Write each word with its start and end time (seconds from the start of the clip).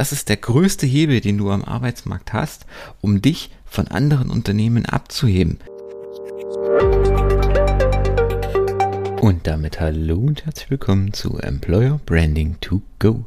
Das 0.00 0.12
ist 0.12 0.30
der 0.30 0.38
größte 0.38 0.86
Hebel, 0.86 1.20
den 1.20 1.36
du 1.36 1.50
am 1.50 1.62
Arbeitsmarkt 1.62 2.32
hast, 2.32 2.64
um 3.02 3.20
dich 3.20 3.50
von 3.66 3.86
anderen 3.88 4.30
Unternehmen 4.30 4.86
abzuheben. 4.86 5.58
Und 9.20 9.40
damit 9.46 9.78
hallo 9.78 10.16
und 10.16 10.46
herzlich 10.46 10.70
willkommen 10.70 11.12
zu 11.12 11.36
Employer 11.36 12.00
Branding 12.06 12.56
to 12.62 12.80
Go, 12.98 13.26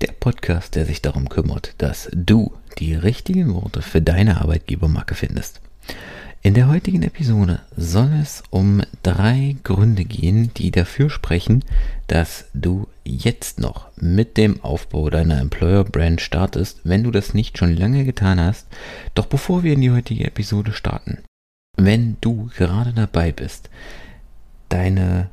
der 0.00 0.12
Podcast, 0.12 0.76
der 0.76 0.86
sich 0.86 1.02
darum 1.02 1.28
kümmert, 1.28 1.74
dass 1.76 2.08
du 2.14 2.54
die 2.78 2.94
richtigen 2.94 3.52
Worte 3.54 3.82
für 3.82 4.00
deine 4.00 4.40
Arbeitgebermarke 4.40 5.14
findest. 5.14 5.60
In 6.46 6.52
der 6.52 6.68
heutigen 6.68 7.02
Episode 7.02 7.60
soll 7.74 8.12
es 8.20 8.42
um 8.50 8.82
drei 9.02 9.56
Gründe 9.64 10.04
gehen, 10.04 10.50
die 10.58 10.70
dafür 10.70 11.08
sprechen, 11.08 11.64
dass 12.06 12.44
du 12.52 12.86
jetzt 13.02 13.60
noch 13.60 13.88
mit 13.96 14.36
dem 14.36 14.62
Aufbau 14.62 15.08
deiner 15.08 15.40
Employer 15.40 15.84
Brand 15.84 16.20
startest, 16.20 16.80
wenn 16.84 17.02
du 17.02 17.10
das 17.10 17.32
nicht 17.32 17.56
schon 17.56 17.74
lange 17.74 18.04
getan 18.04 18.38
hast. 18.38 18.66
Doch 19.14 19.24
bevor 19.24 19.62
wir 19.62 19.72
in 19.72 19.80
die 19.80 19.90
heutige 19.90 20.26
Episode 20.26 20.72
starten, 20.72 21.20
wenn 21.78 22.18
du 22.20 22.50
gerade 22.58 22.92
dabei 22.92 23.32
bist, 23.32 23.70
deine 24.68 25.30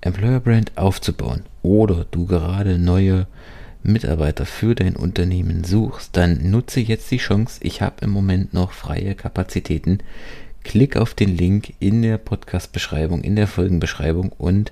Employer 0.00 0.40
Brand 0.40 0.76
aufzubauen 0.76 1.44
oder 1.62 2.04
du 2.10 2.26
gerade 2.26 2.80
neue 2.80 3.28
Mitarbeiter 3.84 4.44
für 4.44 4.74
dein 4.74 4.96
Unternehmen 4.96 5.62
suchst, 5.62 6.16
dann 6.16 6.50
nutze 6.50 6.80
jetzt 6.80 7.08
die 7.12 7.18
Chance. 7.18 7.60
Ich 7.62 7.80
habe 7.80 8.04
im 8.04 8.10
Moment 8.10 8.52
noch 8.54 8.72
freie 8.72 9.14
Kapazitäten 9.14 10.00
klick 10.68 10.98
auf 10.98 11.14
den 11.14 11.34
Link 11.34 11.72
in 11.80 12.02
der 12.02 12.18
Podcast-Beschreibung, 12.18 13.22
in 13.22 13.36
der 13.36 13.46
Folgenbeschreibung 13.46 14.32
und 14.36 14.70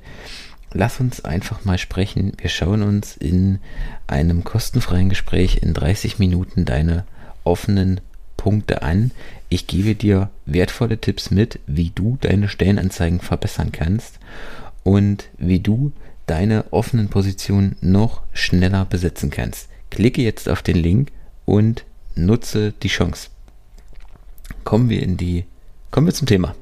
lass 0.74 1.00
uns 1.00 1.24
einfach 1.24 1.64
mal 1.64 1.78
sprechen. 1.78 2.34
Wir 2.37 2.50
schauen 2.50 2.82
uns 2.82 3.16
in 3.16 3.60
einem 4.06 4.45
kostenfreien 4.45 5.09
Gespräch 5.09 5.62
in 5.62 5.73
30 5.73 6.18
Minuten 6.18 6.66
deine 6.66 7.06
offenen 7.45 8.02
Punkte 8.37 8.82
an. 8.82 9.10
Ich 9.48 9.66
gebe 9.66 9.95
dir 9.95 10.29
wertvolle 10.45 11.01
Tipps 11.01 11.30
mit, 11.30 11.60
wie 11.66 11.93
du 11.95 12.18
deine 12.21 12.51
Stellenanzeigen 12.51 13.21
verbessern 13.21 13.73
kannst 13.73 14.18
und 14.84 15.30
wie 15.38 15.60
du 15.60 15.93
deine 16.26 16.71
offenen 16.74 17.09
Positionen 17.09 17.74
noch 17.80 18.21
schneller 18.34 18.84
besetzen 18.84 19.30
kannst. 19.30 19.71
Klicke 19.90 20.21
jetzt 20.21 20.46
auf 20.51 20.60
den 20.60 20.76
Link 20.76 21.10
und 21.46 21.87
nutze 22.15 22.74
die 22.82 22.88
Chance. 22.88 23.30
Kommen 24.62 24.90
wir 24.90 25.02
in 25.02 25.16
die 25.16 25.46
Kommen 25.97 26.09
wir 26.09 26.13
zum 26.15 26.27
Thema. 26.27 26.55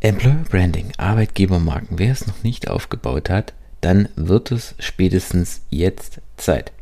Employer 0.00 0.42
Branding, 0.50 0.90
Arbeitgebermarken. 0.96 1.98
Wer 1.98 2.12
es 2.12 2.26
noch 2.26 2.42
nicht 2.42 2.70
aufgebaut 2.70 3.28
hat, 3.28 3.52
dann 3.82 4.08
wird 4.16 4.52
es 4.52 4.74
spätestens 4.78 5.60
jetzt 5.68 6.22
Zeit. 6.38 6.72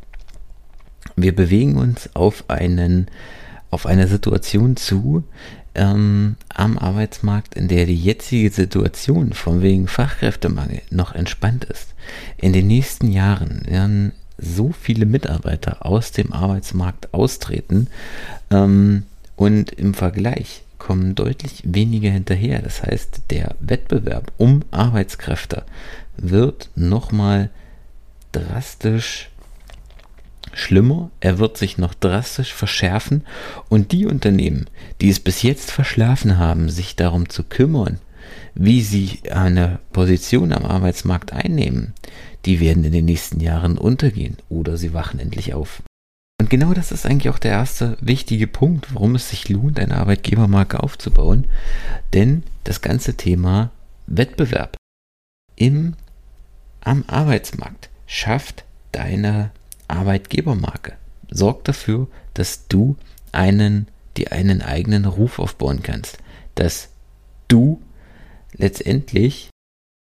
Wir 1.17 1.35
bewegen 1.35 1.75
uns 1.75 2.09
auf 2.15 2.45
einen 2.47 3.07
auf 3.69 3.85
eine 3.85 4.07
Situation 4.07 4.77
zu 4.77 5.25
ähm, 5.75 6.37
am 6.55 6.77
Arbeitsmarkt, 6.77 7.55
in 7.55 7.67
der 7.67 7.85
die 7.85 8.01
jetzige 8.01 8.49
Situation 8.49 9.33
von 9.33 9.61
wegen 9.61 9.89
Fachkräftemangel 9.89 10.83
noch 10.89 11.15
entspannt 11.15 11.65
ist. 11.65 11.95
In 12.37 12.53
den 12.53 12.67
nächsten 12.67 13.11
Jahren 13.11 13.63
werden 13.65 14.13
so 14.37 14.71
viele 14.71 15.05
Mitarbeiter 15.05 15.85
aus 15.85 16.13
dem 16.13 16.31
Arbeitsmarkt 16.31 17.13
austreten, 17.13 17.89
ähm, 18.51 19.03
und 19.37 19.71
im 19.71 19.93
Vergleich 19.93 20.63
kommen 20.77 21.15
deutlich 21.15 21.61
weniger 21.63 22.09
hinterher. 22.09 22.61
Das 22.61 22.83
heißt, 22.83 23.21
der 23.29 23.55
Wettbewerb 23.59 24.33
um 24.37 24.63
Arbeitskräfte 24.71 25.63
wird 26.17 26.69
nochmal 26.75 27.49
drastisch 28.33 29.29
schlimmer, 30.53 31.11
er 31.19 31.39
wird 31.39 31.57
sich 31.57 31.77
noch 31.77 31.93
drastisch 31.93 32.53
verschärfen 32.53 33.23
und 33.69 33.91
die 33.91 34.07
Unternehmen, 34.07 34.67
die 35.01 35.09
es 35.09 35.19
bis 35.19 35.43
jetzt 35.43 35.71
verschlafen 35.71 36.37
haben, 36.37 36.69
sich 36.69 36.95
darum 36.95 37.29
zu 37.29 37.43
kümmern, 37.43 37.99
wie 38.55 38.81
sie 38.81 39.19
eine 39.29 39.79
Position 39.93 40.51
am 40.51 40.65
Arbeitsmarkt 40.65 41.31
einnehmen, 41.31 41.93
die 42.45 42.59
werden 42.59 42.83
in 42.83 42.91
den 42.91 43.05
nächsten 43.05 43.39
Jahren 43.39 43.77
untergehen 43.77 44.37
oder 44.49 44.77
sie 44.77 44.93
wachen 44.93 45.19
endlich 45.19 45.53
auf. 45.53 45.83
Und 46.39 46.51
genau 46.51 46.73
das 46.73 46.91
ist 46.91 47.05
eigentlich 47.05 47.33
auch 47.33 47.39
der 47.39 47.51
erste 47.51 47.97
wichtige 47.99 48.45
Punkt, 48.45 48.93
warum 48.93 49.15
es 49.15 49.29
sich 49.29 49.49
lohnt, 49.49 49.79
eine 49.79 49.97
Arbeitgebermarke 49.97 50.81
aufzubauen. 50.81 51.47
Denn 52.13 52.43
das 52.63 52.81
ganze 52.81 53.17
Thema 53.17 53.71
Wettbewerb 54.05 54.77
im, 55.55 55.95
am 56.81 57.03
Arbeitsmarkt 57.07 57.89
schafft 58.05 58.65
deine 58.91 59.51
Arbeitgebermarke. 59.87 60.93
Sorgt 61.29 61.67
dafür, 61.67 62.07
dass 62.35 62.67
du 62.67 62.97
einen, 63.31 63.87
dir 64.15 64.31
einen 64.31 64.61
eigenen 64.61 65.05
Ruf 65.05 65.39
aufbauen 65.39 65.81
kannst. 65.81 66.19
Dass 66.53 66.89
du 67.47 67.81
letztendlich 68.53 69.49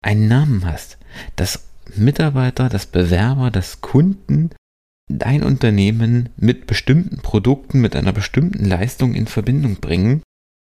einen 0.05 0.29
Namen 0.29 0.65
hast. 0.65 0.99
Dass 1.35 1.65
Mitarbeiter, 1.97 2.69
dass 2.69 2.87
Bewerber, 2.87 3.51
dass 3.51 3.81
Kunden 3.81 4.51
dein 5.09 5.43
Unternehmen 5.43 6.29
mit 6.37 6.67
bestimmten 6.67 7.19
Produkten, 7.19 7.81
mit 7.81 7.97
einer 7.97 8.13
bestimmten 8.13 8.65
Leistung 8.65 9.15
in 9.15 9.27
Verbindung 9.27 9.77
bringen 9.77 10.23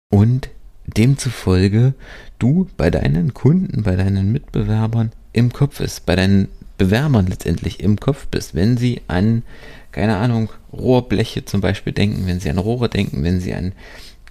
und 0.09 0.49
demzufolge 0.85 1.93
du 2.39 2.67
bei 2.77 2.89
deinen 2.89 3.33
Kunden, 3.33 3.83
bei 3.83 3.95
deinen 3.95 4.31
Mitbewerbern 4.31 5.11
im 5.33 5.51
Kopf 5.51 5.79
ist, 5.79 6.05
bei 6.05 6.15
deinen 6.15 6.47
Bewerbern 6.77 7.27
letztendlich 7.27 7.79
im 7.79 7.99
Kopf 7.99 8.27
bist, 8.27 8.55
wenn 8.55 8.77
sie 8.77 9.01
an, 9.07 9.43
keine 9.91 10.17
Ahnung, 10.17 10.49
Rohrbleche 10.71 11.43
zum 11.43 11.59
Beispiel 11.59 11.93
denken, 11.93 12.27
wenn 12.27 12.39
sie 12.39 12.49
an 12.49 12.59
Rohre 12.59 12.89
denken, 12.89 13.23
wenn 13.23 13.39
sie 13.39 13.53
an 13.53 13.73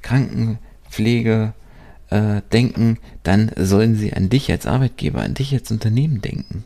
Krankenpflege 0.03 1.53
äh, 2.11 2.41
denken, 2.53 2.99
dann 3.25 3.51
sollen 3.57 3.97
sie 3.97 4.13
an 4.13 4.28
dich 4.28 4.51
als 4.51 4.67
Arbeitgeber, 4.67 5.23
an 5.23 5.34
dich 5.34 5.53
als 5.53 5.71
Unternehmen 5.71 6.23
denken. 6.23 6.65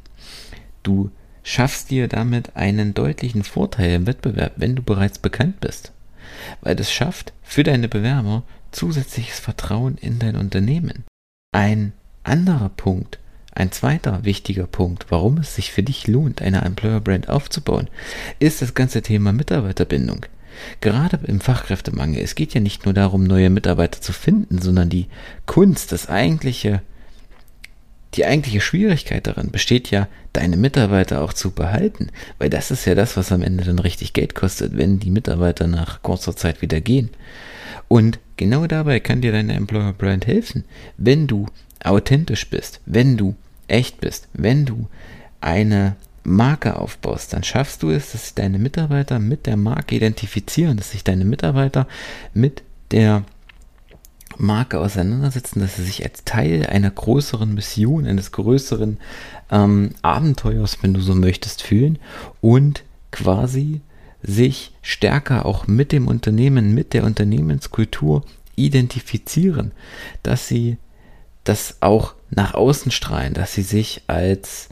Du 0.83 1.11
schaffst 1.43 1.91
dir 1.91 2.09
damit 2.09 2.57
einen 2.57 2.95
deutlichen 2.95 3.45
Vorteil 3.45 3.93
im 3.93 4.07
Wettbewerb, 4.07 4.53
wenn 4.57 4.77
du 4.77 4.83
bereits 4.83 5.19
bekannt 5.19 5.61
bist. 5.61 5.93
Weil 6.61 6.79
es 6.81 6.93
schafft 6.93 7.33
für 7.43 7.63
deine 7.63 7.89
Bewerber 7.89 8.43
zusätzliches 8.73 9.41
Vertrauen 9.41 9.97
in 9.99 10.19
dein 10.19 10.37
Unternehmen. 10.37 11.05
Ein 11.53 11.93
anderer 12.23 12.69
Punkt, 12.69 13.19
ein 13.53 13.73
zweiter 13.73 14.25
wichtiger 14.25 14.67
Punkt, 14.67 15.07
warum 15.09 15.39
es 15.39 15.57
sich 15.57 15.73
für 15.73 15.83
dich 15.83 16.07
lohnt, 16.07 16.41
eine 16.41 16.63
Employer 16.63 17.01
Brand 17.01 17.29
aufzubauen, 17.29 17.89
ist 18.39 18.63
das 18.63 18.75
ganze 18.75 19.03
Thema 19.03 19.33
Mitarbeiterbindung. 19.33 20.27
Gerade 20.81 21.19
im 21.27 21.41
Fachkräftemangel, 21.41 22.23
es 22.23 22.35
geht 22.35 22.55
ja 22.55 22.61
nicht 22.61 22.85
nur 22.85 22.95
darum, 22.95 23.25
neue 23.25 23.51
Mitarbeiter 23.51 24.01
zu 24.01 24.13
finden, 24.13 24.61
sondern 24.61 24.89
die 24.89 25.07
Kunst, 25.47 25.93
das 25.93 26.09
eigentliche 26.09 26.83
die 28.15 28.27
eigentliche 28.27 28.61
Schwierigkeit 28.61 29.27
darin 29.27 29.51
besteht 29.51 29.91
ja, 29.91 30.09
deine 30.33 30.57
Mitarbeiter 30.57 31.23
auch 31.23 31.33
zu 31.33 31.53
behalten, 31.53 32.09
weil 32.39 32.51
das 32.51 32.71
ist 32.71 32.85
ja 32.85 32.95
das, 32.95 33.17
was 33.17 33.33
am 33.33 33.43
Ende 33.43 33.65
dann 33.65 33.79
richtig 33.79 34.13
Geld 34.13 34.35
kostet, 34.35 34.77
wenn 34.77 35.01
die 35.01 35.11
Mitarbeiter 35.11 35.67
nach 35.67 36.03
kurzer 36.03 36.37
Zeit 36.37 36.63
wieder 36.63 36.81
gehen. 36.81 37.11
Und 37.89 38.19
genau 38.37 38.67
dabei 38.67 39.01
kann 39.01 39.21
dir 39.21 39.33
deine 39.33 39.55
Employer 39.55 39.93
Brand 39.93 40.27
helfen, 40.27 40.65
wenn 40.97 41.27
du 41.27 41.47
authentisch 41.83 42.49
bist, 42.49 42.81
wenn 42.87 43.17
du 43.17 43.35
echt 43.69 44.01
bist, 44.01 44.29
wenn 44.33 44.67
du 44.67 44.89
eine 45.41 45.97
Marke 46.23 46.77
aufbaust, 46.77 47.33
dann 47.33 47.43
schaffst 47.43 47.83
du 47.83 47.91
es, 47.91 48.13
dass 48.13 48.25
sich 48.25 48.35
deine 48.35 48.59
Mitarbeiter 48.59 49.19
mit 49.19 49.47
der 49.47 49.57
Marke 49.57 49.97
identifizieren, 49.97 50.77
dass 50.77 50.91
sich 50.91 51.03
deine 51.03 51.25
Mitarbeiter 51.25 51.87
mit 52.35 52.63
der 52.91 53.25
Marke 54.41 54.81
auseinandersetzen, 54.81 55.61
dass 55.61 55.77
sie 55.77 55.85
sich 55.85 56.05
als 56.05 56.25
Teil 56.25 56.67
einer 56.67 56.91
größeren 56.91 57.53
Mission, 57.53 58.07
eines 58.07 58.33
größeren 58.33 58.99
ähm, 59.51 59.91
Abenteuers, 60.03 60.79
wenn 60.83 60.95
du 60.95 61.01
so 61.01 61.15
möchtest, 61.15 61.63
fühlen 61.63 61.99
und 62.41 62.85
quasi 63.11 63.81
sich 64.23 64.73
stärker 64.83 65.47
auch 65.47 65.67
mit 65.67 65.93
dem 65.93 66.09
Unternehmen, 66.09 66.75
mit 66.75 66.93
der 66.95 67.05
Unternehmenskultur 67.05 68.25
identifizieren, 68.57 69.73
dass 70.23 70.49
sie 70.49 70.77
das 71.45 71.77
auch 71.81 72.15
nach 72.31 72.55
außen 72.55 72.93
strahlen, 72.93 73.35
dass 73.35 73.55
sie 73.55 73.63
sich 73.63 74.03
als 74.07 74.69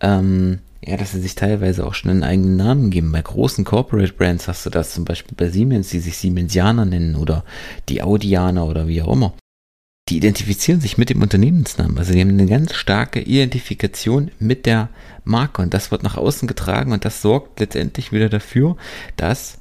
ähm, 0.00 0.60
ja, 0.84 0.96
dass 0.96 1.12
sie 1.12 1.20
sich 1.20 1.34
teilweise 1.34 1.86
auch 1.86 1.94
schon 1.94 2.10
einen 2.10 2.24
eigenen 2.24 2.56
Namen 2.56 2.90
geben. 2.90 3.12
Bei 3.12 3.22
großen 3.22 3.64
Corporate 3.64 4.12
Brands 4.14 4.48
hast 4.48 4.66
du 4.66 4.70
das 4.70 4.92
zum 4.92 5.04
Beispiel 5.04 5.36
bei 5.36 5.48
Siemens, 5.48 5.90
die 5.90 6.00
sich 6.00 6.16
Siemensianer 6.16 6.84
nennen 6.84 7.14
oder 7.14 7.44
die 7.88 8.02
Audianer 8.02 8.66
oder 8.66 8.88
wie 8.88 9.02
auch 9.02 9.12
immer. 9.12 9.34
Die 10.08 10.16
identifizieren 10.16 10.80
sich 10.80 10.98
mit 10.98 11.10
dem 11.10 11.22
Unternehmensnamen. 11.22 11.96
Also 11.96 12.12
die 12.12 12.20
haben 12.20 12.30
eine 12.30 12.46
ganz 12.46 12.74
starke 12.74 13.20
Identifikation 13.20 14.32
mit 14.40 14.66
der 14.66 14.88
Marke 15.24 15.62
und 15.62 15.72
das 15.72 15.92
wird 15.92 16.02
nach 16.02 16.16
außen 16.16 16.48
getragen 16.48 16.92
und 16.92 17.04
das 17.04 17.22
sorgt 17.22 17.60
letztendlich 17.60 18.10
wieder 18.10 18.28
dafür, 18.28 18.76
dass 19.16 19.58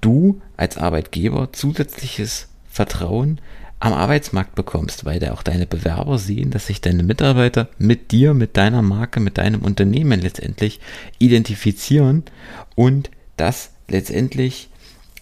du 0.00 0.42
als 0.56 0.76
Arbeitgeber 0.76 1.52
zusätzliches 1.52 2.48
Vertrauen 2.68 3.40
am 3.78 3.92
Arbeitsmarkt 3.92 4.54
bekommst, 4.54 5.04
weil 5.04 5.20
da 5.20 5.32
auch 5.32 5.42
deine 5.42 5.66
Bewerber 5.66 6.18
sehen, 6.18 6.50
dass 6.50 6.66
sich 6.66 6.80
deine 6.80 7.02
Mitarbeiter 7.02 7.68
mit 7.78 8.10
dir, 8.10 8.32
mit 8.32 8.56
deiner 8.56 8.82
Marke, 8.82 9.20
mit 9.20 9.38
deinem 9.38 9.62
Unternehmen 9.62 10.20
letztendlich 10.20 10.80
identifizieren 11.18 12.24
und 12.74 13.10
das 13.36 13.72
letztendlich 13.88 14.70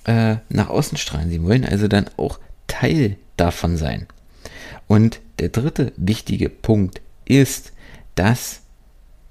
äh, 0.04 0.36
nach 0.48 0.68
außen 0.68 0.96
strahlen. 0.98 1.30
Sie 1.30 1.42
wollen 1.42 1.64
also 1.64 1.88
dann 1.88 2.08
auch 2.16 2.38
Teil 2.68 3.16
davon 3.36 3.76
sein. 3.76 4.06
Und 4.86 5.20
der 5.40 5.48
dritte 5.48 5.92
wichtige 5.96 6.48
Punkt 6.48 7.00
ist, 7.24 7.72
dass 8.14 8.60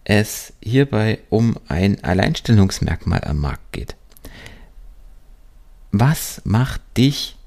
es 0.04 0.54
hierbei 0.62 1.20
um 1.30 1.58
ein 1.70 2.04
Alleinstellungsmerkmal 2.04 3.24
am 3.24 3.38
Markt 3.38 3.72
geht. 3.72 3.96
Was 5.92 6.42
macht 6.44 6.82
dich 6.98 7.38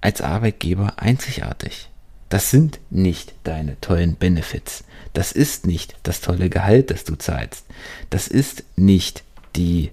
als 0.00 0.20
Arbeitgeber 0.20 0.94
einzigartig? 0.96 1.90
Das 2.28 2.50
sind 2.50 2.80
nicht 2.90 3.34
deine 3.44 3.80
tollen 3.80 4.16
Benefits. 4.16 4.84
Das 5.12 5.32
ist 5.32 5.66
nicht 5.66 5.96
das 6.02 6.20
tolle 6.20 6.50
Gehalt, 6.50 6.90
das 6.90 7.04
du 7.04 7.14
zahlst. 7.16 7.64
Das 8.10 8.28
ist 8.28 8.64
nicht 8.76 9.22
die, 9.54 9.90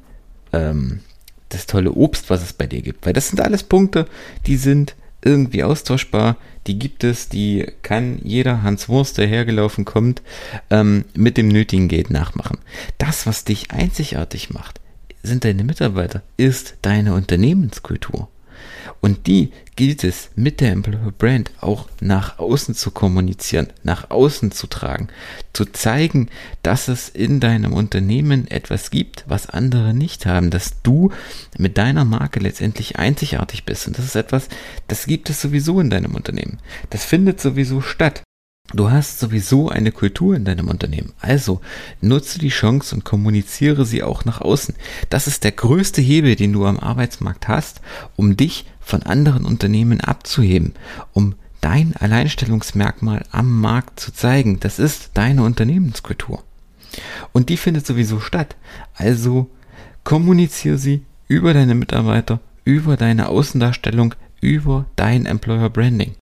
ähm, 0.52 1.02
das 1.50 1.68
tolle 1.68 1.92
Obst, 1.92 2.30
was 2.30 2.42
es 2.42 2.54
bei 2.54 2.66
dir 2.66 2.82
gibt. 2.82 3.06
Weil 3.06 3.14
das 3.14 3.30
sind 3.30 3.40
alles 3.40 3.64
Punkte, 3.64 4.08
die 4.48 4.58
sind 4.58 4.96
irgendwie 5.24 5.64
austauschbar. 5.64 6.38
Die 6.68 6.80
gibt 6.80 7.04
es, 7.04 7.30
die 7.30 7.68
kann 7.82 8.20
jeder 8.24 8.64
Hans 8.64 8.90
Wurst, 8.90 9.18
der 9.18 9.28
hergelaufen 9.28 9.86
kommt, 9.86 10.22
ähm, 10.70 11.06
mit 11.14 11.38
dem 11.38 11.50
nötigen 11.50 11.88
Geld 11.88 12.10
nachmachen. 12.10 12.58
Das, 12.98 13.26
was 13.28 13.44
dich 13.44 13.72
einzigartig 13.72 14.50
macht, 14.50 14.80
sind 15.24 15.46
deine 15.46 15.64
Mitarbeiter, 15.64 16.22
ist 16.38 16.76
deine 16.82 17.14
Unternehmenskultur. 17.14 18.30
Und 19.04 19.28
die 19.28 19.52
gilt 19.76 20.06
es 20.06 20.30
mit 20.38 20.62
der 20.62 20.72
Employer 20.72 21.12
Brand 21.18 21.52
auch 21.60 21.90
nach 22.00 22.40
außen 22.40 22.74
zu 22.74 22.90
kommunizieren, 22.90 23.68
nach 23.84 24.12
außen 24.12 24.52
zu 24.52 24.66
tragen, 24.68 25.10
zu 25.52 25.66
zeigen, 25.66 26.30
dass 26.62 26.88
es 26.88 27.10
in 27.10 27.42
deinem 27.42 27.74
Unternehmen 27.74 28.48
etwas 28.48 28.92
gibt, 28.92 29.26
was 29.28 29.50
andere 29.50 29.94
nicht 29.94 30.26
haben, 30.26 30.52
dass 30.52 30.82
du 30.84 31.12
mit 31.58 31.78
deiner 31.78 32.06
Marke 32.06 32.40
letztendlich 32.40 32.98
einzigartig 32.98 33.66
bist. 33.66 33.88
Und 33.88 33.98
das 33.98 34.06
ist 34.06 34.16
etwas, 34.16 34.48
das 34.88 35.06
gibt 35.06 35.30
es 35.30 35.42
sowieso 35.42 35.82
in 35.82 35.90
deinem 35.90 36.16
Unternehmen. 36.16 36.60
Das 36.90 37.04
findet 37.04 37.42
sowieso 37.42 37.82
statt. 37.82 38.24
Du 38.72 38.90
hast 38.90 39.20
sowieso 39.20 39.70
eine 39.70 39.92
Kultur 39.92 40.36
in 40.36 40.46
deinem 40.46 40.70
Unternehmen. 40.70 41.14
Also 41.20 41.60
nutze 42.02 42.40
die 42.40 42.50
Chance 42.50 42.96
und 42.96 43.04
kommuniziere 43.04 43.86
sie 43.86 44.02
auch 44.02 44.26
nach 44.26 44.42
außen. 44.42 44.76
Das 45.10 45.28
ist 45.28 45.44
der 45.44 45.52
größte 45.52 46.02
Hebel, 46.02 46.36
den 46.36 46.54
du 46.54 46.66
am 46.66 46.80
Arbeitsmarkt 46.80 47.50
hast, 47.50 47.82
um 48.16 48.38
dich 48.38 48.66
von 48.84 49.04
anderen 49.04 49.46
Unternehmen 49.46 50.02
abzuheben, 50.02 50.74
um 51.14 51.36
dein 51.62 51.96
Alleinstellungsmerkmal 51.96 53.26
am 53.32 53.62
Markt 53.62 54.00
zu 54.00 54.14
zeigen. 54.14 54.60
Das 54.60 54.80
ist 54.80 55.12
deine 55.14 55.44
Unternehmenskultur. 55.44 56.44
Und 57.32 57.50
die 57.50 57.58
findet 57.58 57.86
sowieso 57.86 58.20
statt. 58.20 58.56
Also 58.96 59.50
kommuniziere 60.04 60.78
sie 60.78 61.04
über 61.28 61.54
deine 61.54 61.76
Mitarbeiter, 61.76 62.40
über 62.66 62.98
deine 62.98 63.30
Außendarstellung, 63.30 64.14
über 64.42 64.86
dein 64.96 65.26
Employer 65.26 65.70
Branding. 65.70 66.16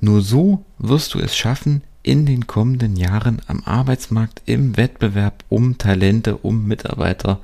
Nur 0.00 0.22
so 0.22 0.64
wirst 0.78 1.14
du 1.14 1.18
es 1.18 1.36
schaffen, 1.36 1.82
in 2.02 2.24
den 2.24 2.46
kommenden 2.46 2.96
Jahren 2.96 3.42
am 3.46 3.62
Arbeitsmarkt 3.64 4.42
im 4.46 4.76
Wettbewerb 4.76 5.44
um 5.48 5.76
Talente, 5.76 6.38
um 6.38 6.66
Mitarbeiter 6.66 7.40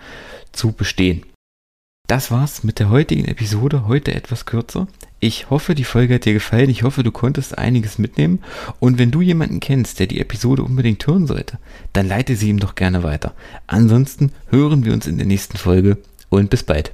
zu 0.53 0.73
bestehen. 0.73 1.23
Das 2.07 2.31
war's 2.31 2.63
mit 2.63 2.79
der 2.79 2.89
heutigen 2.89 3.25
Episode, 3.25 3.89
heute 3.89 4.15
etwas 4.15 4.47
kürzer. 4.47 4.87
Ich 5.19 5.51
hoffe, 5.51 5.75
die 5.75 5.83
Folge 5.83 6.15
hat 6.15 6.25
dir 6.25 6.35
gefallen. 6.35 6.71
Ich 6.71 6.85
hoffe, 6.85 7.03
du 7.03 7.11
konntest 7.11 7.59
einiges 7.59 7.99
mitnehmen. 7.99 8.45
Und 8.79 8.99
wenn 8.99 9.11
du 9.11 9.23
jemanden 9.23 9.59
kennst, 9.59 9.99
der 9.99 10.07
die 10.07 10.21
Episode 10.21 10.63
unbedingt 10.63 11.05
hören 11.05 11.27
sollte, 11.27 11.59
dann 11.93 12.07
leite 12.07 12.37
sie 12.37 12.49
ihm 12.49 12.61
doch 12.61 12.77
gerne 12.77 13.03
weiter. 13.03 13.35
Ansonsten 13.67 14.31
hören 14.51 14.85
wir 14.85 14.93
uns 14.93 15.09
in 15.09 15.17
der 15.17 15.27
nächsten 15.27 15.57
Folge 15.57 15.99
und 16.29 16.49
bis 16.49 16.63
bald. 16.63 16.93